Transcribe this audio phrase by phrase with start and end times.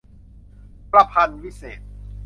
[0.91, 1.87] ประพันธวิเศษณ์